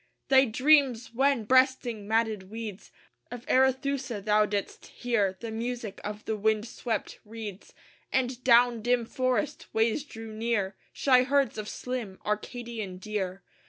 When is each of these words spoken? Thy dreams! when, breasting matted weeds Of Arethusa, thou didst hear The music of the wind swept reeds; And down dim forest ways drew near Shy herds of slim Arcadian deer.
Thy 0.29 0.45
dreams! 0.45 1.13
when, 1.13 1.43
breasting 1.43 2.07
matted 2.07 2.49
weeds 2.49 2.91
Of 3.29 3.45
Arethusa, 3.47 4.19
thou 4.19 4.47
didst 4.47 4.87
hear 4.87 5.37
The 5.39 5.51
music 5.51 6.01
of 6.03 6.25
the 6.25 6.35
wind 6.35 6.67
swept 6.67 7.19
reeds; 7.23 7.75
And 8.11 8.43
down 8.43 8.81
dim 8.81 9.05
forest 9.05 9.67
ways 9.75 10.03
drew 10.03 10.33
near 10.33 10.75
Shy 10.91 11.21
herds 11.21 11.59
of 11.59 11.69
slim 11.69 12.17
Arcadian 12.25 12.97
deer. 12.97 13.43